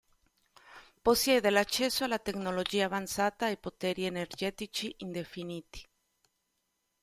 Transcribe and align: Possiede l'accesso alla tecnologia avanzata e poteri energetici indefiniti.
Possiede 1.03 1.51
l'accesso 1.51 2.05
alla 2.05 2.17
tecnologia 2.17 2.85
avanzata 2.85 3.49
e 3.49 3.57
poteri 3.57 4.05
energetici 4.05 4.91
indefiniti. 4.97 5.87